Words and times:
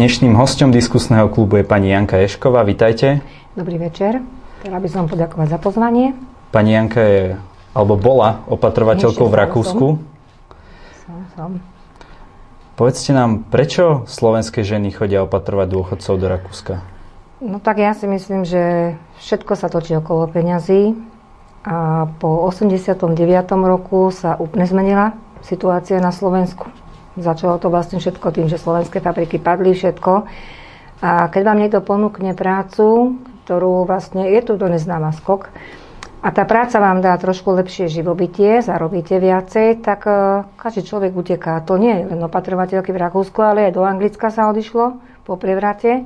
Dnešným 0.00 0.32
hostom 0.32 0.72
diskusného 0.72 1.28
klubu 1.28 1.60
je 1.60 1.64
pani 1.68 1.92
Janka 1.92 2.16
Ješková. 2.16 2.64
Vítajte. 2.64 3.20
Dobrý 3.52 3.76
večer. 3.76 4.24
Chcela 4.64 4.80
by 4.80 4.88
som 4.88 5.04
poďakovať 5.04 5.52
za 5.52 5.58
pozvanie. 5.60 6.16
Pani 6.48 6.72
Janka 6.72 7.04
je, 7.04 7.36
alebo 7.76 8.00
bola 8.00 8.40
opatrovateľkou 8.48 9.28
v 9.28 9.36
Rakúsku. 9.36 9.86
Som, 11.04 11.20
som. 11.36 11.50
Povedzte 12.80 13.12
nám, 13.12 13.44
prečo 13.52 14.08
slovenské 14.08 14.64
ženy 14.64 14.88
chodia 14.88 15.20
opatrovať 15.20 15.68
dôchodcov 15.68 16.14
do 16.16 16.26
Rakúska? 16.32 16.80
No 17.44 17.60
tak 17.60 17.84
ja 17.84 17.92
si 17.92 18.08
myslím, 18.08 18.48
že 18.48 18.96
všetko 19.20 19.52
sa 19.52 19.68
točí 19.68 19.92
okolo 20.00 20.32
peňazí 20.32 20.96
a 21.68 22.08
po 22.16 22.48
89. 22.48 23.04
roku 23.68 24.08
sa 24.08 24.40
úplne 24.40 24.64
zmenila 24.64 25.12
situácia 25.44 26.00
na 26.00 26.08
Slovensku. 26.08 26.72
Začalo 27.18 27.58
to 27.58 27.72
vlastne 27.72 27.98
všetko 27.98 28.26
tým, 28.30 28.46
že 28.46 28.60
slovenské 28.60 29.02
fabriky 29.02 29.42
padli, 29.42 29.74
všetko. 29.74 30.12
A 31.00 31.26
keď 31.32 31.42
vám 31.42 31.58
niekto 31.58 31.80
ponúkne 31.82 32.36
prácu, 32.36 33.18
ktorú 33.46 33.88
vlastne 33.88 34.30
je 34.30 34.40
tu 34.46 34.54
to 34.54 34.66
neznáma 34.70 35.10
skok, 35.16 35.50
a 36.20 36.28
tá 36.36 36.44
práca 36.44 36.76
vám 36.76 37.00
dá 37.00 37.16
trošku 37.16 37.48
lepšie 37.56 37.88
živobytie, 37.88 38.60
zarobíte 38.60 39.16
viacej, 39.16 39.80
tak 39.80 40.04
uh, 40.04 40.44
každý 40.60 40.84
človek 40.84 41.16
uteká. 41.16 41.56
To 41.64 41.80
nie 41.80 41.96
je 41.96 42.12
len 42.12 42.20
opatrovateľky 42.20 42.92
v 42.92 43.00
Rakúsku, 43.08 43.40
ale 43.40 43.72
aj 43.72 43.80
do 43.80 43.88
Anglicka 43.88 44.28
sa 44.28 44.52
odišlo 44.52 45.00
po 45.24 45.40
prevrate, 45.40 46.04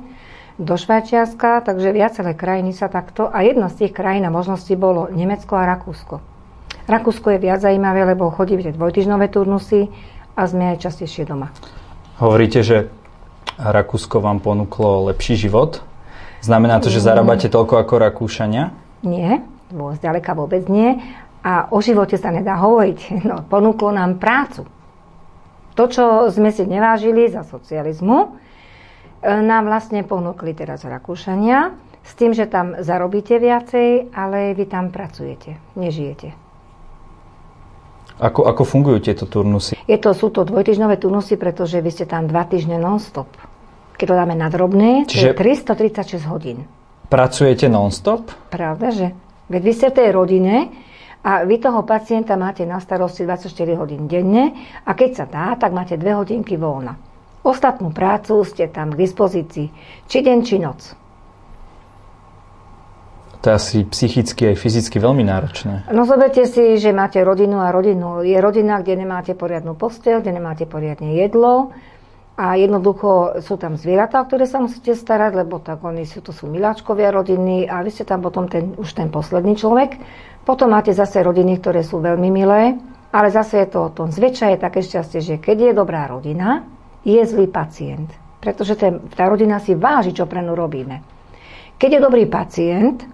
do 0.55 0.79
Švajčiarska, 0.79 1.67
takže 1.67 1.91
viaceré 1.91 2.31
krajiny 2.31 2.71
sa 2.71 2.87
takto. 2.87 3.27
A 3.27 3.43
jedna 3.43 3.67
z 3.67 3.83
tých 3.83 3.91
krajín 3.91 4.23
a 4.23 4.31
možností 4.31 4.79
bolo 4.79 5.11
Nemecko 5.11 5.59
a 5.59 5.67
Rakúsko. 5.67 6.23
Rakúsko 6.87 7.35
je 7.35 7.43
viac 7.43 7.59
zaujímavé, 7.59 8.07
lebo 8.15 8.31
chodíte 8.31 8.71
dvojtyžnové 8.71 9.27
turnusy, 9.27 9.91
a 10.35 10.41
sme 10.45 10.75
aj 10.75 10.83
častejšie 10.83 11.23
doma. 11.23 11.51
Hovoríte, 12.19 12.63
že 12.63 12.91
Rakúsko 13.55 14.19
vám 14.19 14.43
ponúklo 14.43 15.07
lepší 15.11 15.39
život. 15.39 15.79
Znamená 16.43 16.83
to, 16.83 16.91
že 16.91 16.99
mm. 16.99 17.07
zarábate 17.07 17.47
toľko 17.47 17.79
ako 17.79 17.93
Rakúšania? 18.03 18.75
Nie, 19.07 19.41
vôbec 19.71 19.99
ďaleka 20.03 20.31
vôbec 20.35 20.67
nie. 20.67 20.99
A 21.45 21.71
o 21.71 21.79
živote 21.79 22.19
sa 22.19 22.35
nedá 22.35 22.59
hovoriť. 22.59 22.99
No, 23.29 23.41
ponúklo 23.47 23.95
nám 23.95 24.19
prácu. 24.19 24.67
To, 25.75 25.83
čo 25.91 26.31
sme 26.31 26.55
si 26.55 26.63
nevážili 26.63 27.27
za 27.27 27.43
socializmu, 27.43 28.17
e, 28.23 28.27
nám 29.43 29.67
vlastne 29.67 30.07
ponúkli 30.07 30.55
teraz 30.55 30.87
Rakúšania 30.87 31.75
s 32.05 32.11
tým, 32.15 32.31
že 32.31 32.47
tam 32.47 32.79
zarobíte 32.79 33.35
viacej, 33.35 34.15
ale 34.15 34.55
vy 34.55 34.71
tam 34.71 34.93
pracujete, 34.93 35.59
nežijete. 35.75 36.44
Ako, 38.15 38.47
ako 38.47 38.63
fungujú 38.63 39.11
tieto 39.11 39.27
turnusy? 39.27 39.75
Je 39.91 39.99
to, 39.99 40.15
sú 40.15 40.31
to 40.31 40.47
dvojtyžňové 40.47 40.95
turnusy, 40.95 41.35
pretože 41.35 41.83
vy 41.83 41.91
ste 41.91 42.05
tam 42.07 42.31
dva 42.31 42.47
týždne 42.47 42.79
non-stop. 42.79 43.27
Keď 43.99 44.05
to 44.07 44.15
dáme 44.15 44.35
na 44.35 44.47
drobné, 44.47 45.07
Čiže 45.07 45.35
to 45.35 45.43
je 45.43 46.23
336 46.23 46.31
hodín. 46.31 46.63
Pracujete 47.11 47.67
non-stop? 47.67 48.31
Pravda, 48.51 48.91
že? 48.91 49.07
Veď 49.51 49.61
vy 49.61 49.73
ste 49.75 49.87
v 49.91 49.97
tej 49.99 50.09
rodine 50.15 50.55
a 51.21 51.45
vy 51.45 51.61
toho 51.61 51.83
pacienta 51.83 52.33
máte 52.39 52.63
na 52.63 52.81
starosti 52.81 53.27
24 53.27 53.51
hodín 53.77 54.07
denne 54.09 54.55
a 54.87 54.91
keď 54.95 55.09
sa 55.11 55.25
dá, 55.27 55.47
tak 55.59 55.75
máte 55.75 55.99
2 55.99 56.21
hodinky 56.21 56.57
voľna. 56.57 56.97
Ostatnú 57.45 57.93
prácu 57.93 58.41
ste 58.41 58.65
tam 58.71 58.95
k 58.95 59.05
dispozícii, 59.05 59.67
či 60.09 60.17
deň, 60.25 60.39
či 60.41 60.55
noc. 60.57 61.04
To 63.45 63.53
je 63.53 63.61
asi 63.61 63.77
psychicky 63.85 64.49
aj 64.49 64.55
fyzicky 64.57 64.97
veľmi 64.97 65.21
náročné. 65.21 65.85
No 65.93 66.09
zoberte 66.09 66.49
si, 66.49 66.81
že 66.81 66.89
máte 66.89 67.21
rodinu 67.21 67.61
a 67.61 67.69
rodinu. 67.69 68.25
Je 68.25 68.33
rodina, 68.41 68.81
kde 68.81 69.05
nemáte 69.05 69.37
poriadnu 69.37 69.77
postel, 69.77 70.25
kde 70.25 70.33
nemáte 70.33 70.65
poriadne 70.65 71.13
jedlo 71.13 71.69
a 72.41 72.57
jednoducho 72.57 73.37
sú 73.45 73.61
tam 73.61 73.77
zvieratá, 73.77 74.25
ktoré 74.25 74.49
sa 74.49 74.57
musíte 74.57 74.97
starať, 74.97 75.45
lebo 75.45 75.61
tak 75.61 75.77
oni 75.85 76.09
sú, 76.09 76.25
to 76.25 76.33
sú 76.33 76.49
miláčkovia 76.49 77.13
rodiny 77.13 77.69
a 77.69 77.85
vy 77.85 77.93
ste 77.93 78.01
tam 78.01 78.25
potom 78.25 78.49
ten, 78.49 78.73
už 78.81 78.97
ten 78.97 79.13
posledný 79.13 79.53
človek. 79.53 79.93
Potom 80.41 80.73
máte 80.73 80.89
zase 80.97 81.21
rodiny, 81.21 81.61
ktoré 81.61 81.85
sú 81.85 82.01
veľmi 82.01 82.33
milé, 82.33 82.81
ale 83.13 83.29
zase 83.29 83.61
je 83.61 83.67
to 83.69 83.87
o 83.87 83.93
tom. 83.93 84.09
Zväčša 84.09 84.51
je 84.51 84.57
také 84.57 84.81
šťastie, 84.81 85.21
že 85.21 85.35
keď 85.37 85.69
je 85.69 85.73
dobrá 85.77 86.09
rodina, 86.09 86.65
je 87.05 87.21
zlý 87.21 87.45
pacient. 87.45 88.09
Pretože 88.41 88.73
ten, 88.73 89.05
tá 89.13 89.29
rodina 89.29 89.61
si 89.61 89.77
váži, 89.77 90.17
čo 90.17 90.25
pre 90.25 90.41
ňu 90.41 90.57
robíme. 90.57 91.05
Keď 91.77 91.89
je 91.93 92.01
dobrý 92.01 92.25
pacient, 92.25 93.05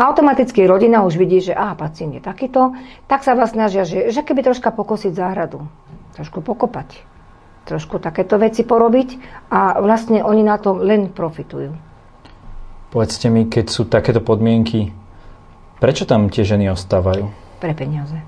automaticky 0.00 0.64
rodina 0.64 1.04
už 1.04 1.20
vidí, 1.20 1.44
že 1.44 1.52
aha, 1.52 1.76
pacient 1.76 2.16
je 2.16 2.22
takýto, 2.24 2.72
tak 3.04 3.20
sa 3.20 3.36
vás 3.36 3.52
snažia, 3.52 3.84
že, 3.84 4.08
že 4.08 4.24
keby 4.24 4.40
troška 4.40 4.72
pokosiť 4.72 5.12
záhradu, 5.12 5.68
trošku 6.16 6.40
pokopať, 6.40 7.04
trošku 7.68 8.00
takéto 8.00 8.40
veci 8.40 8.64
porobiť 8.64 9.08
a 9.52 9.76
vlastne 9.84 10.24
oni 10.24 10.40
na 10.40 10.56
tom 10.56 10.80
len 10.80 11.12
profitujú. 11.12 11.76
Povedzte 12.90 13.28
mi, 13.30 13.46
keď 13.46 13.70
sú 13.70 13.86
takéto 13.86 14.24
podmienky, 14.24 14.90
prečo 15.78 16.08
tam 16.08 16.32
tie 16.32 16.42
ženy 16.42 16.72
ostávajú? 16.72 17.30
Pre 17.60 17.72
peniaze. 17.76 18.18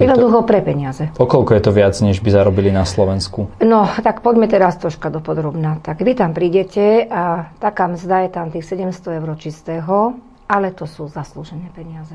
Jednoducho 0.00 0.48
pre 0.48 0.64
peniaze. 0.64 1.12
Okolko 1.20 1.52
je 1.52 1.62
to 1.62 1.72
viac, 1.74 1.94
než 2.00 2.24
by 2.24 2.32
zarobili 2.32 2.72
na 2.72 2.88
Slovensku? 2.88 3.52
No, 3.60 3.84
tak 4.00 4.24
poďme 4.24 4.48
teraz 4.48 4.80
troška 4.80 5.12
do 5.12 5.20
podrobná. 5.20 5.84
Tak 5.84 6.00
vy 6.00 6.16
tam 6.16 6.32
prídete 6.32 7.06
a 7.06 7.52
taká 7.60 7.92
mzda 7.92 8.24
je 8.24 8.30
tam 8.32 8.46
tých 8.48 8.64
700 8.64 9.20
eur 9.20 9.30
čistého 9.36 10.16
ale 10.52 10.76
to 10.76 10.84
sú 10.84 11.08
zaslúžené 11.08 11.72
peniaze. 11.72 12.12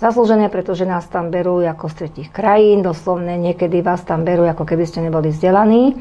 Zaslúžené, 0.00 0.48
pretože 0.48 0.88
nás 0.88 1.04
tam 1.08 1.28
berú 1.28 1.60
ako 1.60 1.92
z 1.92 1.94
tretich 2.04 2.28
krajín, 2.32 2.80
doslovne 2.80 3.36
niekedy 3.36 3.84
vás 3.84 4.00
tam 4.04 4.24
berú, 4.24 4.48
ako 4.48 4.64
keby 4.64 4.84
ste 4.88 5.04
neboli 5.04 5.28
vzdelaní. 5.32 5.92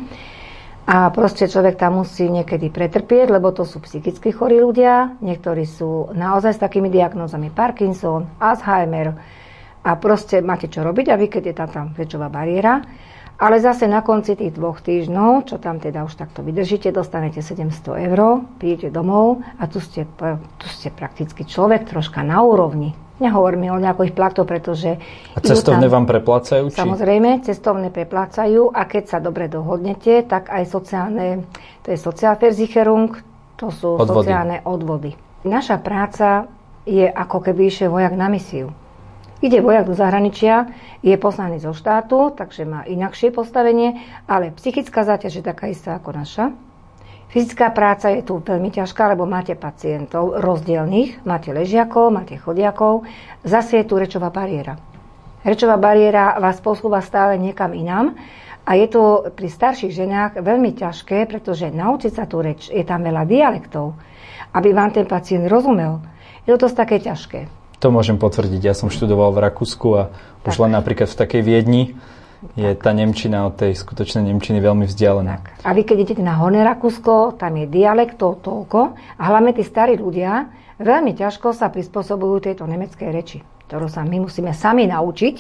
A 0.86 1.10
proste 1.10 1.50
človek 1.50 1.82
tam 1.82 2.04
musí 2.04 2.30
niekedy 2.30 2.70
pretrpieť, 2.70 3.34
lebo 3.34 3.50
to 3.50 3.66
sú 3.66 3.82
psychicky 3.82 4.30
chorí 4.30 4.62
ľudia. 4.62 5.18
Niektorí 5.18 5.66
sú 5.66 6.14
naozaj 6.14 6.56
s 6.56 6.64
takými 6.64 6.94
diagnózami 6.94 7.50
Parkinson, 7.50 8.38
Alzheimer. 8.38 9.16
A 9.82 9.92
proste 9.98 10.46
máte 10.46 10.70
čo 10.70 10.86
robiť 10.86 11.10
a 11.10 11.16
vy, 11.18 11.26
keď 11.26 11.44
je 11.50 11.56
tam, 11.56 11.70
tam 11.72 11.86
väčšová 11.96 12.30
bariéra. 12.30 12.86
Ale 13.36 13.60
zase 13.60 13.92
na 13.92 14.00
konci 14.00 14.40
tých 14.40 14.56
dvoch 14.56 14.80
týždňov, 14.80 15.52
čo 15.52 15.60
tam 15.60 15.84
teda 15.84 16.08
už 16.08 16.16
takto 16.16 16.40
vydržíte, 16.40 16.88
dostanete 16.96 17.44
700 17.44 18.08
eur, 18.08 18.48
prídete 18.56 18.88
domov 18.88 19.44
a 19.60 19.68
tu 19.68 19.84
ste, 19.84 20.08
tu 20.56 20.68
ste 20.72 20.88
prakticky 20.88 21.44
človek 21.44 21.84
troška 21.84 22.24
na 22.24 22.40
úrovni. 22.40 22.96
Nehovorím 23.16 23.72
o 23.72 23.80
nejakých 23.80 24.12
platoch, 24.12 24.44
pretože... 24.44 25.00
A 25.36 25.40
cestovné 25.40 25.88
tam, 25.88 26.04
vám 26.04 26.06
preplácajú? 26.08 26.68
Či? 26.68 26.80
Samozrejme, 26.80 27.44
cestovné 27.48 27.88
preplácajú 27.88 28.72
a 28.76 28.84
keď 28.88 29.04
sa 29.08 29.18
dobre 29.24 29.48
dohodnete, 29.48 30.24
tak 30.28 30.52
aj 30.52 30.64
sociálne, 30.68 31.48
to 31.84 31.96
je 31.96 32.00
Sozialversicherung, 32.00 33.16
to 33.56 33.72
sú 33.72 33.96
odvody. 33.96 34.32
sociálne 34.32 34.58
odvody. 34.68 35.16
Naša 35.48 35.80
práca 35.80 36.52
je 36.84 37.08
ako 37.08 37.40
keby 37.40 37.72
išiel 37.72 37.88
vojak 37.92 38.20
na 38.20 38.28
misiu. 38.28 38.76
Ide 39.44 39.60
vojak 39.60 39.92
do 39.92 39.94
zahraničia, 39.94 40.72
je 41.04 41.12
poslaný 41.20 41.60
zo 41.60 41.76
štátu, 41.76 42.32
takže 42.32 42.64
má 42.64 42.88
inakšie 42.88 43.36
postavenie, 43.36 44.00
ale 44.32 44.56
psychická 44.56 45.04
záťaž 45.04 45.40
je 45.40 45.44
taká 45.44 45.68
istá 45.68 46.00
ako 46.00 46.16
naša. 46.16 46.56
Fyzická 47.36 47.68
práca 47.76 48.16
je 48.16 48.24
tu 48.24 48.40
veľmi 48.40 48.72
ťažká, 48.72 49.12
lebo 49.12 49.28
máte 49.28 49.60
pacientov 49.60 50.40
rozdielných, 50.40 51.28
máte 51.28 51.52
ležiakov, 51.52 52.16
máte 52.16 52.40
chodiakov, 52.40 53.04
zase 53.44 53.84
je 53.84 53.86
tu 53.92 54.00
rečová 54.00 54.32
bariéra. 54.32 54.80
Rečová 55.44 55.76
bariéra 55.76 56.40
vás 56.40 56.64
posúva 56.64 57.04
stále 57.04 57.36
niekam 57.36 57.76
inám 57.76 58.16
a 58.64 58.72
je 58.80 58.88
to 58.88 59.36
pri 59.36 59.52
starších 59.52 59.92
ženách 59.92 60.32
veľmi 60.40 60.80
ťažké, 60.80 61.28
pretože 61.28 61.76
naučiť 61.76 62.12
sa 62.16 62.24
tú 62.24 62.40
reč, 62.40 62.72
je 62.72 62.88
tam 62.88 63.04
veľa 63.04 63.28
dialektov, 63.28 64.00
aby 64.56 64.72
vám 64.72 64.96
ten 64.96 65.04
pacient 65.04 65.46
rozumel. 65.52 66.00
Je 66.48 66.56
to 66.56 66.66
dosť 66.66 66.78
také 66.88 66.98
ťažké. 67.04 67.65
To 67.86 67.94
môžem 67.94 68.18
potvrdiť. 68.18 68.66
Ja 68.66 68.74
som 68.74 68.90
študoval 68.90 69.30
v 69.30 69.46
Rakúsku 69.46 69.88
a 69.94 70.10
tak. 70.10 70.50
už 70.50 70.66
len 70.66 70.74
napríklad 70.74 71.06
v 71.06 71.20
takej 71.22 71.42
Viedni 71.46 71.94
je 72.58 72.74
tak. 72.74 72.82
tá 72.82 72.98
Nemčina 72.98 73.46
od 73.46 73.62
tej 73.62 73.78
skutočnej 73.78 74.26
Nemčiny 74.26 74.58
veľmi 74.58 74.90
vzdialená. 74.90 75.38
Tak. 75.38 75.62
A 75.62 75.70
vy 75.78 75.86
keď 75.86 75.98
idete 76.02 76.26
na 76.26 76.34
Horné 76.34 76.66
Rakúsko, 76.66 77.38
tam 77.38 77.62
je 77.62 77.70
dialektov 77.70 78.42
toľko 78.42 78.98
a 78.98 79.24
hlavne 79.30 79.54
tí 79.54 79.62
starí 79.62 80.02
ľudia 80.02 80.50
veľmi 80.82 81.14
ťažko 81.14 81.54
sa 81.54 81.70
prispôsobujú 81.70 82.50
tejto 82.50 82.66
nemeckej 82.66 83.10
reči, 83.14 83.46
ktorú 83.70 83.86
sa 83.86 84.02
my 84.02 84.18
musíme 84.18 84.50
sami 84.50 84.90
naučiť. 84.90 85.36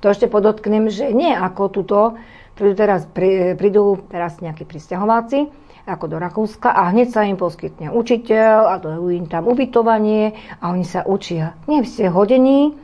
To 0.00 0.08
ešte 0.08 0.32
podotknem, 0.32 0.88
že 0.88 1.12
nie 1.12 1.36
ako 1.36 1.62
tuto, 1.68 2.16
prídu 2.56 2.72
teraz, 2.72 3.04
prídu 3.60 4.00
teraz 4.08 4.40
nejakí 4.40 4.64
pristahovalci, 4.64 5.44
ako 5.86 6.04
do 6.06 6.16
Rakúska 6.18 6.70
a 6.70 6.90
hneď 6.94 7.08
sa 7.10 7.26
im 7.26 7.34
poskytne 7.34 7.90
učiteľ 7.90 8.70
a 8.70 8.74
dajú 8.78 9.10
im 9.10 9.26
tam 9.26 9.50
ubytovanie 9.50 10.34
a 10.62 10.70
oni 10.70 10.86
sa 10.86 11.02
učia. 11.02 11.58
Nie 11.66 11.82
ste 11.82 12.06
hodení, 12.06 12.78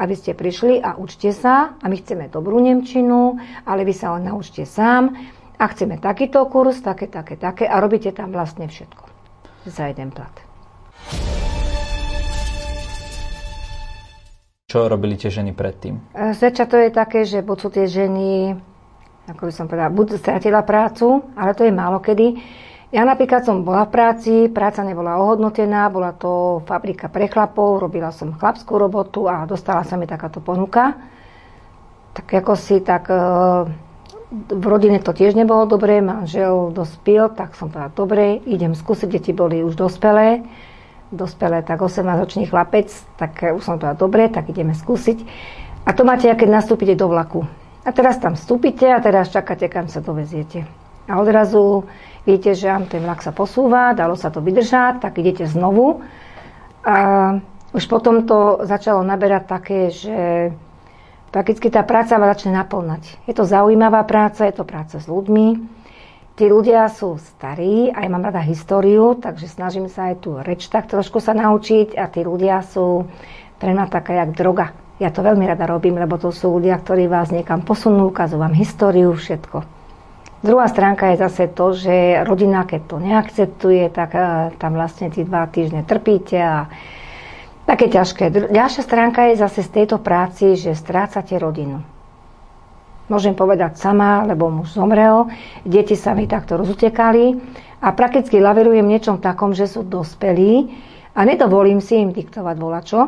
aby 0.00 0.14
ste 0.16 0.32
prišli 0.32 0.80
a 0.80 0.96
učte 0.96 1.28
sa 1.36 1.76
a 1.76 1.84
my 1.84 1.96
chceme 2.00 2.32
dobrú 2.32 2.56
Nemčinu, 2.56 3.36
ale 3.68 3.84
vy 3.84 3.92
sa 3.92 4.16
len 4.16 4.32
naučte 4.32 4.64
sám 4.64 5.12
a 5.60 5.64
chceme 5.68 6.00
takýto 6.00 6.48
kurz, 6.48 6.80
také, 6.80 7.04
také, 7.04 7.36
také 7.36 7.68
a 7.68 7.76
robíte 7.84 8.08
tam 8.16 8.32
vlastne 8.32 8.64
všetko 8.64 9.04
za 9.68 9.92
jeden 9.92 10.08
plat. 10.08 10.32
Čo 14.70 14.86
robili 14.86 15.18
tie 15.18 15.34
ženy 15.34 15.50
predtým? 15.50 15.98
Zväčša 16.14 16.64
to 16.70 16.78
je 16.78 16.90
také, 16.94 17.26
že 17.26 17.42
buď 17.42 17.56
sú 17.58 17.68
tie 17.74 17.86
ženy 17.90 18.54
ako 19.30 19.46
by 19.46 19.52
som 19.54 19.66
povedala, 19.70 19.94
buď 19.94 20.18
stratila 20.18 20.66
prácu, 20.66 21.22
ale 21.38 21.54
to 21.54 21.62
je 21.62 21.72
málo 21.72 22.02
kedy. 22.02 22.34
Ja 22.90 23.06
napríklad 23.06 23.46
som 23.46 23.62
bola 23.62 23.86
v 23.86 23.94
práci, 23.94 24.34
práca 24.50 24.82
nebola 24.82 25.22
ohodnotená, 25.22 25.86
bola 25.94 26.10
to 26.10 26.58
fabrika 26.66 27.06
pre 27.06 27.30
chlapov, 27.30 27.78
robila 27.78 28.10
som 28.10 28.34
chlapskú 28.34 28.82
robotu 28.82 29.30
a 29.30 29.46
dostala 29.46 29.86
sa 29.86 29.94
mi 29.94 30.10
takáto 30.10 30.42
ponuka. 30.42 30.98
Tak 32.10 32.26
ako 32.42 32.58
si, 32.58 32.82
tak 32.82 33.06
e, 33.06 33.14
v 34.50 34.64
rodine 34.66 34.98
to 34.98 35.14
tiež 35.14 35.38
nebolo 35.38 35.70
dobré, 35.70 36.02
manžel 36.02 36.74
dospil, 36.74 37.30
tak 37.30 37.54
som 37.54 37.70
povedala, 37.70 37.94
dobre, 37.94 38.42
idem 38.42 38.74
skúsiť, 38.74 39.06
deti 39.06 39.30
boli 39.30 39.62
už 39.62 39.78
dospelé, 39.78 40.42
dospelé, 41.14 41.62
tak 41.62 41.78
18-ročný 41.86 42.50
chlapec, 42.50 42.90
tak 43.14 43.54
už 43.54 43.62
som 43.62 43.78
povedala, 43.78 43.94
dobre, 43.94 44.26
tak 44.26 44.50
ideme 44.50 44.74
skúsiť. 44.74 45.22
A 45.86 45.94
to 45.94 46.02
máte, 46.02 46.26
keď 46.26 46.48
nastúpite 46.50 46.98
do 46.98 47.06
vlaku. 47.06 47.46
A 47.80 47.90
teraz 47.96 48.20
tam 48.20 48.36
vstúpite 48.36 48.84
a 48.84 49.00
teraz 49.00 49.32
čakáte, 49.32 49.68
kam 49.72 49.88
sa 49.88 50.04
doveziete. 50.04 50.68
A 51.08 51.16
odrazu 51.16 51.88
viete, 52.28 52.52
že 52.52 52.68
ten 52.92 53.00
vlak 53.00 53.24
sa 53.24 53.32
posúva, 53.32 53.96
dalo 53.96 54.14
sa 54.14 54.28
to 54.28 54.44
vydržať, 54.44 55.00
tak 55.00 55.16
idete 55.16 55.48
znovu. 55.48 56.04
A 56.84 56.96
už 57.72 57.84
potom 57.88 58.28
to 58.28 58.62
začalo 58.68 59.00
naberať 59.00 59.44
také, 59.48 59.80
že 59.88 60.18
prakticky 61.32 61.72
tá 61.72 61.80
práca 61.86 62.20
vás 62.20 62.36
začne 62.36 62.52
naplnať. 62.52 63.16
Je 63.24 63.32
to 63.32 63.48
zaujímavá 63.48 64.04
práca, 64.04 64.44
je 64.44 64.54
to 64.54 64.68
práca 64.68 65.00
s 65.00 65.06
ľuďmi. 65.08 65.78
Tí 66.36 66.48
ľudia 66.48 66.88
sú 66.88 67.20
starí, 67.20 67.92
aj 67.92 68.06
mám 68.08 68.24
rada 68.24 68.40
históriu, 68.40 69.12
takže 69.16 69.44
snažím 69.44 69.92
sa 69.92 70.08
aj 70.08 70.24
tú 70.24 70.40
reč 70.40 70.72
tak 70.72 70.88
trošku 70.88 71.20
sa 71.20 71.36
naučiť 71.36 71.96
a 72.00 72.08
tí 72.08 72.24
ľudia 72.24 72.64
sú 72.64 73.04
pre 73.60 73.76
mňa 73.76 73.92
taká 73.92 74.24
jak 74.24 74.32
droga. 74.32 74.72
Ja 75.00 75.08
to 75.08 75.24
veľmi 75.24 75.48
rada 75.48 75.64
robím, 75.64 75.96
lebo 75.96 76.20
to 76.20 76.28
sú 76.28 76.60
ľudia, 76.60 76.76
ktorí 76.76 77.08
vás 77.08 77.32
niekam 77.32 77.64
posunú, 77.64 78.12
ukazujú 78.12 78.36
vám 78.36 78.52
históriu, 78.52 79.16
všetko. 79.16 79.64
Druhá 80.44 80.68
stránka 80.68 81.12
je 81.12 81.24
zase 81.24 81.52
to, 81.52 81.72
že 81.72 82.24
rodina, 82.24 82.68
keď 82.68 82.80
to 82.84 82.96
neakceptuje, 83.00 83.88
tak 83.92 84.12
eh, 84.12 84.52
tam 84.60 84.76
vlastne 84.76 85.08
tí 85.08 85.24
dva 85.24 85.48
týždne 85.48 85.88
trpíte 85.88 86.36
a 86.36 86.68
také 87.64 87.88
ťažké. 87.88 88.52
Ďalšia 88.52 88.82
stránka 88.84 89.32
je 89.32 89.40
zase 89.40 89.64
z 89.64 89.84
tejto 89.84 90.00
práci, 90.00 90.56
že 90.56 90.76
strácate 90.76 91.36
rodinu. 91.40 91.80
Môžem 93.08 93.32
povedať 93.32 93.80
sama, 93.80 94.22
lebo 94.22 94.52
muž 94.52 94.76
zomrel, 94.76 95.32
deti 95.64 95.96
sa 95.96 96.12
mi 96.12 96.28
takto 96.28 96.60
rozutekali 96.60 97.40
a 97.80 97.90
prakticky 97.96 98.36
laverujem 98.36 98.84
niečom 98.86 99.16
takom, 99.18 99.56
že 99.56 99.64
sú 99.64 99.82
dospelí 99.82 100.70
a 101.16 101.20
nedovolím 101.24 101.82
si 101.82 101.98
im 101.98 102.14
diktovať 102.14 102.56
volačo, 102.60 103.00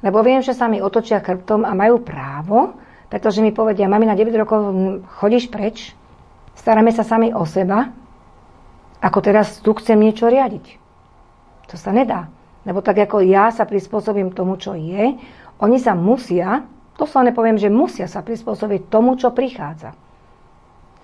lebo 0.00 0.24
viem, 0.24 0.40
že 0.40 0.56
sa 0.56 0.68
mi 0.68 0.80
otočia 0.80 1.20
chrbtom 1.20 1.64
a 1.64 1.76
majú 1.76 2.00
právo, 2.00 2.76
pretože 3.12 3.44
mi 3.44 3.52
povedia, 3.52 3.90
mami 3.90 4.06
na 4.08 4.16
9 4.16 4.32
rokov 4.40 4.60
hm, 4.70 4.96
chodíš 5.20 5.48
preč, 5.52 5.92
Staráme 6.60 6.92
sa 6.92 7.08
sami 7.08 7.32
o 7.32 7.48
seba, 7.48 7.88
ako 9.00 9.18
teraz 9.24 9.64
tu 9.64 9.72
chcem 9.80 9.96
niečo 9.96 10.28
riadiť. 10.28 10.76
To 11.72 11.80
sa 11.80 11.88
nedá. 11.88 12.28
Lebo 12.68 12.84
tak 12.84 13.00
ako 13.00 13.24
ja 13.24 13.48
sa 13.48 13.64
prispôsobím 13.64 14.36
tomu, 14.36 14.60
čo 14.60 14.76
je, 14.76 15.16
oni 15.56 15.78
sa 15.80 15.96
musia, 15.96 16.68
to 17.00 17.08
sa 17.08 17.24
nepoviem, 17.24 17.56
že 17.56 17.72
musia 17.72 18.04
sa 18.04 18.20
prispôsobiť 18.20 18.92
tomu, 18.92 19.16
čo 19.16 19.32
prichádza. 19.32 19.96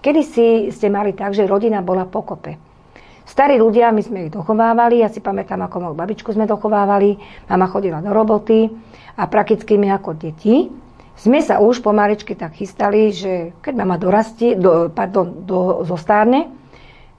Kedy 0.05 0.23
si 0.29 0.47
ste 0.69 0.93
mali 0.93 1.17
tak, 1.17 1.33
že 1.33 1.49
rodina 1.49 1.81
bola 1.81 2.05
pokope. 2.05 2.61
Starí 3.27 3.59
ľudia, 3.59 3.91
my 3.91 4.03
sme 4.07 4.31
ich 4.31 4.35
dochovávali, 4.35 5.03
ja 5.03 5.11
si 5.11 5.19
pamätám, 5.19 5.67
ako 5.67 5.77
moju 5.83 5.95
babičku 5.99 6.31
sme 6.31 6.47
dochovávali, 6.47 7.19
mama 7.51 7.67
chodila 7.67 7.99
do 7.99 8.15
roboty 8.15 8.71
a 9.19 9.27
prakticky 9.27 9.75
my 9.75 9.99
ako 9.99 10.15
deti 10.15 10.71
sme 11.17 11.41
sa 11.41 11.65
už 11.65 11.81
pomaličky 11.81 12.37
tak 12.37 12.61
chystali, 12.61 13.09
že 13.09 13.57
keď 13.65 13.73
mama 13.73 13.97
dorastie, 13.97 14.53
do, 14.53 14.93
pardon, 14.93 15.49
do, 15.49 15.81
zostárne, 15.89 16.53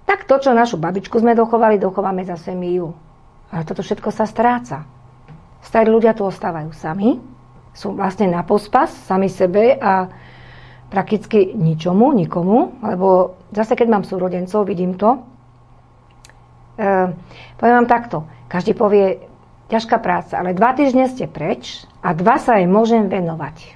tak 0.05 0.29
to, 0.29 0.37
čo 0.37 0.53
našu 0.53 0.77
babičku 0.77 1.17
sme 1.17 1.33
dochovali, 1.33 1.81
dochováme 1.81 2.21
zase 2.21 2.53
my 2.53 2.69
ju. 2.77 2.93
Ale 3.49 3.65
toto 3.65 3.81
všetko 3.81 4.13
sa 4.13 4.29
stráca. 4.29 4.85
Starí 5.65 5.89
ľudia 5.89 6.13
tu 6.13 6.23
ostávajú 6.29 6.69
sami, 6.77 7.17
sú 7.73 7.97
vlastne 7.97 8.29
na 8.29 8.45
pospas 8.45 8.93
sami 9.09 9.33
sebe 9.33 9.73
a 9.81 10.07
prakticky 10.87 11.57
ničomu, 11.57 12.13
nikomu, 12.13 12.77
lebo 12.85 13.35
zase 13.49 13.73
keď 13.73 13.87
mám 13.89 14.03
súrodencov, 14.05 14.63
vidím 14.69 14.93
to. 14.93 15.19
E, 16.77 17.11
poviem 17.57 17.75
vám 17.83 17.89
takto, 17.89 18.29
každý 18.47 18.77
povie, 18.77 19.25
ťažká 19.67 19.99
práca, 19.99 20.39
ale 20.39 20.55
dva 20.55 20.71
týždne 20.77 21.11
ste 21.11 21.27
preč 21.27 21.83
a 21.99 22.15
dva 22.15 22.39
sa 22.39 22.61
jej 22.61 22.69
môžem 22.69 23.11
venovať. 23.11 23.75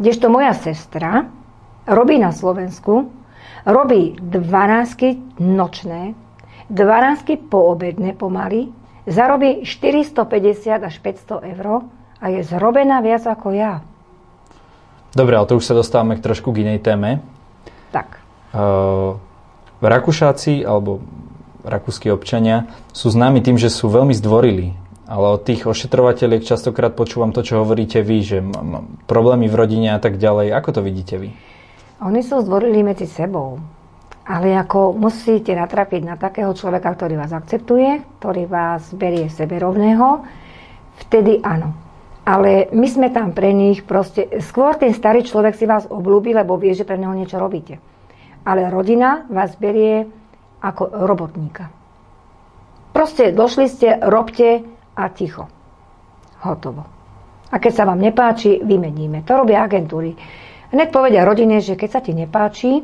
Kdežto 0.00 0.30
moja 0.32 0.54
sestra 0.56 1.28
robí 1.84 2.16
na 2.16 2.32
Slovensku, 2.32 3.12
robí 3.66 4.16
12 4.22 5.42
nočné, 5.42 6.14
12 6.70 7.50
poobedné 7.50 8.14
pomaly, 8.16 8.72
zarobí 9.06 9.62
450 9.62 10.82
až 10.82 10.94
500 10.98 11.52
eur 11.54 11.86
a 12.18 12.24
je 12.32 12.40
zrobená 12.42 12.98
viac 13.04 13.22
ako 13.26 13.54
ja. 13.54 13.84
Dobre, 15.16 15.32
ale 15.38 15.48
to 15.48 15.56
už 15.56 15.64
sa 15.64 15.72
dostávame 15.72 16.18
k 16.18 16.24
trošku 16.24 16.52
k 16.52 16.66
inej 16.66 16.84
téme. 16.84 17.24
Tak. 17.94 18.20
Uh, 18.52 19.16
Rakúšáci 19.80 20.64
alebo 20.64 21.00
rakúsky 21.66 22.08
občania 22.14 22.70
sú 22.94 23.10
známi 23.10 23.42
tým, 23.42 23.58
že 23.58 23.68
sú 23.68 23.90
veľmi 23.90 24.14
zdvorili 24.14 24.86
ale 25.06 25.38
od 25.38 25.46
tých 25.46 25.70
ošetrovateľiek 25.70 26.42
častokrát 26.42 26.90
počúvam 26.98 27.30
to, 27.30 27.46
čo 27.46 27.62
hovoríte 27.62 28.02
vy, 28.02 28.18
že 28.26 28.38
problémy 29.06 29.46
v 29.46 29.54
rodine 29.54 29.88
a 29.94 30.02
tak 30.02 30.18
ďalej. 30.18 30.50
Ako 30.50 30.74
to 30.74 30.80
vidíte 30.82 31.14
vy? 31.22 31.30
Oni 32.02 32.20
sú 32.26 32.42
zdvorili 32.42 32.82
medzi 32.82 33.06
sebou. 33.06 33.62
Ale 34.26 34.58
ako 34.58 34.98
musíte 34.98 35.54
natrapiť 35.54 36.02
na 36.02 36.18
takého 36.18 36.50
človeka, 36.50 36.90
ktorý 36.98 37.14
vás 37.14 37.30
akceptuje, 37.30 38.18
ktorý 38.18 38.50
vás 38.50 38.90
berie 38.90 39.30
sebe 39.30 39.62
rovného, 39.62 40.26
vtedy 41.06 41.38
áno. 41.46 41.70
Ale 42.26 42.66
my 42.74 42.86
sme 42.90 43.14
tam 43.14 43.30
pre 43.30 43.54
nich 43.54 43.86
proste... 43.86 44.26
Skôr 44.42 44.74
ten 44.74 44.90
starý 44.90 45.22
človek 45.22 45.54
si 45.54 45.62
vás 45.62 45.86
oblúbi, 45.86 46.34
lebo 46.34 46.58
vie, 46.58 46.74
že 46.74 46.82
pre 46.82 46.98
neho 46.98 47.14
niečo 47.14 47.38
robíte. 47.38 47.78
Ale 48.42 48.66
rodina 48.66 49.22
vás 49.30 49.54
berie 49.54 50.10
ako 50.66 51.06
robotníka. 51.06 51.70
Proste 52.90 53.30
došli 53.30 53.70
ste, 53.70 53.94
robte, 54.02 54.66
a 54.96 55.04
ticho. 55.12 55.44
Hotovo. 56.40 56.88
A 57.52 57.56
keď 57.60 57.72
sa 57.72 57.84
vám 57.84 58.00
nepáči, 58.00 58.58
vymeníme. 58.64 59.22
To 59.28 59.44
robia 59.44 59.62
agentúry. 59.62 60.16
Hneď 60.72 60.88
povedia 60.90 61.22
rodine, 61.22 61.62
že 61.62 61.78
keď 61.78 61.88
sa 61.92 62.00
ti 62.02 62.16
nepáči, 62.16 62.82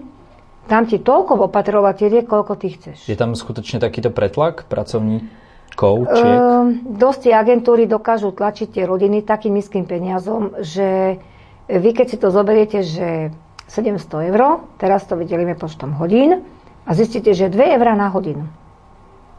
dám 0.71 0.87
ti 0.87 1.03
toľko 1.03 1.51
opatrovateľie, 1.51 2.29
koľko 2.29 2.55
ty 2.61 2.77
chceš. 2.77 3.11
Je 3.11 3.19
tam 3.19 3.35
skutočne 3.35 3.83
takýto 3.83 4.15
pretlak 4.15 4.69
pracovníkov? 4.71 5.95
Ehm, 6.07 6.87
dosť 6.95 7.35
agentúry 7.35 7.91
dokážu 7.91 8.31
tlačiť 8.31 8.79
tie 8.79 8.85
rodiny 8.87 9.27
takým 9.27 9.59
nízkym 9.59 9.89
peniazom, 9.89 10.55
že 10.63 11.19
vy 11.67 11.91
keď 11.91 12.07
si 12.07 12.17
to 12.21 12.29
zoberiete, 12.31 12.87
že 12.87 13.35
700 13.67 14.31
eur, 14.31 14.63
teraz 14.79 15.09
to 15.09 15.17
vydelíme 15.17 15.57
počtom 15.59 15.97
hodín 15.97 16.45
a 16.83 16.91
zistíte, 16.95 17.31
že 17.35 17.53
2 17.53 17.79
eur 17.79 17.89
na 17.95 18.09
hodinu. 18.11 18.47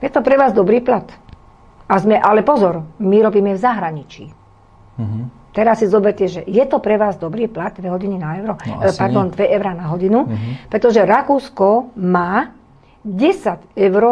Je 0.03 0.09
to 0.12 0.19
pre 0.19 0.35
vás 0.35 0.51
dobrý 0.51 0.83
plat. 0.83 1.07
A 1.88 2.00
sme, 2.00 2.15
ale 2.19 2.43
pozor, 2.43 2.83
my 3.00 3.17
robíme 3.23 3.55
v 3.55 3.59
zahraničí. 3.59 4.25
Uh-huh. 5.00 5.27
Teraz 5.53 5.83
si 5.83 5.88
zoberte, 5.88 6.25
že 6.25 6.41
je 6.43 6.63
to 6.65 6.81
pre 6.81 6.97
vás 6.97 7.19
dobrý 7.19 7.47
plat 7.51 7.75
2 7.75 7.83
hodiny 7.88 8.15
na 8.17 8.39
euro, 8.41 8.57
no, 8.57 8.81
e, 8.83 8.89
pardon, 8.95 9.29
2 9.29 9.55
eurá 9.55 9.71
na 9.75 9.91
hodinu, 9.91 10.25
uh-huh. 10.25 10.71
pretože 10.71 11.03
Rakúsko 11.03 11.93
má 12.00 12.55
10 13.03 13.75
eur 13.75 14.03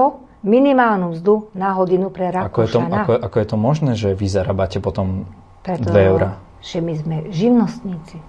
minimálnu 0.41 1.13
mzdu 1.17 1.53
na 1.53 1.73
hodinu 1.77 2.09
pre 2.09 2.33
Rakúšana. 2.33 2.49
Ako 2.49 2.59
je 2.61 2.69
to, 2.69 2.79
ako, 2.81 3.13
ako 3.17 3.35
je 3.39 3.47
to 3.47 3.57
možné, 3.57 3.91
že 3.93 4.09
vy 4.17 4.27
zarábate 4.27 4.77
potom 4.81 5.29
Preto, 5.63 5.89
2 5.89 6.09
eurá? 6.11 6.41
že 6.61 6.77
my 6.81 6.93
sme 6.93 7.15
živnostníci. 7.33 8.21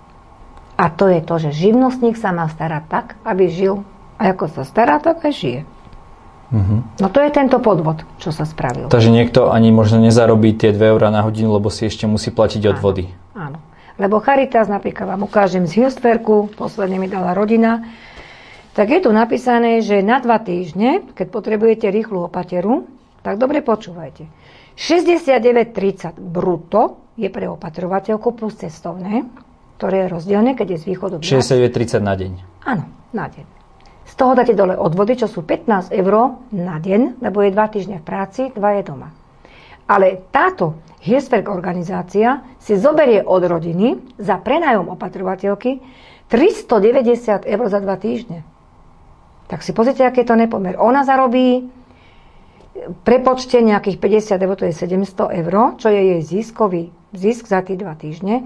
A 0.80 0.88
to 0.88 1.06
je 1.06 1.20
to, 1.20 1.34
že 1.36 1.52
živnostník 1.52 2.16
sa 2.16 2.32
má 2.32 2.48
starať 2.48 2.84
tak, 2.88 3.06
aby 3.28 3.52
žil. 3.52 3.84
A 4.22 4.30
ako 4.30 4.46
sa 4.46 4.62
stará, 4.62 5.02
tak 5.02 5.26
aj 5.26 5.34
žije. 5.34 5.60
Uh-huh. 6.52 6.86
No 7.00 7.08
to 7.10 7.18
je 7.24 7.34
tento 7.34 7.58
podvod, 7.58 8.06
čo 8.22 8.30
sa 8.30 8.46
spravil. 8.46 8.86
Takže 8.86 9.10
niekto 9.10 9.50
ani 9.50 9.74
možno 9.74 9.98
nezarobí 9.98 10.54
tie 10.54 10.70
2 10.70 10.94
eurá 10.94 11.10
na 11.10 11.26
hodinu, 11.26 11.50
lebo 11.58 11.72
si 11.72 11.90
ešte 11.90 12.06
musí 12.06 12.30
platiť 12.30 12.62
odvody. 12.70 13.10
Áno, 13.34 13.56
áno. 13.56 13.58
Lebo 13.98 14.22
Charitas, 14.22 14.70
napríklad 14.70 15.16
vám 15.16 15.26
ukážem 15.26 15.66
z 15.68 15.82
Hilstverku, 15.82 16.54
posledne 16.54 17.02
mi 17.02 17.08
dala 17.08 17.36
rodina, 17.36 17.84
tak 18.72 18.88
je 18.88 19.04
tu 19.04 19.10
napísané, 19.12 19.84
že 19.84 20.00
na 20.00 20.16
dva 20.20 20.40
týždne, 20.40 21.04
keď 21.12 21.26
potrebujete 21.28 21.92
rýchlu 21.92 22.24
opateru, 22.24 22.88
tak 23.20 23.36
dobre 23.36 23.60
počúvajte. 23.60 24.28
69,30 24.76 26.16
bruto 26.16 27.12
je 27.20 27.28
pre 27.28 27.44
opatrovateľku 27.52 28.32
plus 28.32 28.56
cestovné, 28.56 29.28
ktoré 29.76 30.08
je 30.08 30.16
rozdielne, 30.16 30.56
keď 30.56 30.76
je 30.76 30.78
z 30.80 30.84
východu. 30.88 31.14
69,30 31.20 32.00
na 32.00 32.14
deň. 32.16 32.32
Áno, 32.64 32.84
na 33.12 33.28
deň. 33.28 33.61
Z 34.12 34.20
toho 34.20 34.36
dáte 34.36 34.52
dole 34.52 34.76
odvody, 34.76 35.16
čo 35.16 35.24
sú 35.24 35.40
15 35.40 35.88
eur 35.88 36.36
na 36.52 36.76
deň, 36.76 37.24
lebo 37.24 37.40
je 37.40 37.48
2 37.48 37.72
týždne 37.72 37.96
v 37.96 38.04
práci, 38.04 38.52
2 38.52 38.60
je 38.60 38.82
doma. 38.84 39.08
Ale 39.88 40.28
táto 40.28 40.76
Hirsberg 41.00 41.48
organizácia 41.48 42.44
si 42.60 42.76
zoberie 42.76 43.24
od 43.24 43.40
rodiny 43.40 44.20
za 44.20 44.36
prenajom 44.36 44.92
opatrovateľky 44.92 45.80
390 46.28 47.48
eur 47.48 47.64
za 47.72 47.80
dva 47.80 47.96
týždne. 47.96 48.44
Tak 49.48 49.64
si 49.64 49.72
pozrite, 49.72 50.04
aký 50.04 50.22
je 50.22 50.28
to 50.28 50.36
nepomer. 50.36 50.76
Ona 50.76 51.08
zarobí 51.08 51.72
prepočte 53.08 53.64
nejakých 53.64 53.96
50 53.96 54.44
eur, 54.44 54.56
to 54.60 54.68
je 54.68 54.76
700 54.76 55.40
eur, 55.40 55.54
čo 55.80 55.88
je 55.88 56.00
jej 56.00 56.20
ziskový 56.20 56.92
zisk 57.16 57.48
za 57.48 57.64
tie 57.64 57.80
dva 57.80 57.96
týždne. 57.96 58.44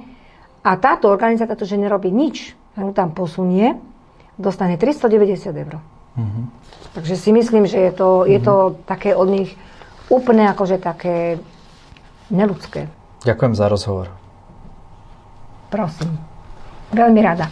A 0.63 0.79
táto 0.79 1.11
organizácia 1.11 1.59
to, 1.59 1.67
že 1.67 1.75
nerobí 1.75 2.15
nič, 2.15 2.55
len 2.79 2.95
tam 2.95 3.11
posunie, 3.15 3.79
dostane 4.39 4.77
390 4.77 5.57
eur. 5.57 5.81
Mm-hmm. 6.17 6.45
Takže 6.95 7.17
si 7.17 7.33
myslím, 7.33 7.67
že 7.67 7.79
je 7.79 7.93
to, 7.93 8.25
mm-hmm. 8.25 8.33
je 8.33 8.41
to 8.41 8.55
mhm. 8.57 8.75
také 8.89 9.11
od 9.17 9.29
nich 9.29 9.51
úplne 10.09 10.47
akože 10.49 10.79
také 10.79 11.39
neludské. 12.31 12.89
Ďakujem 13.27 13.55
za 13.59 13.67
rozhovor. 13.67 14.07
Prosím. 15.67 16.15
Veľmi 16.95 17.21
rada. 17.21 17.51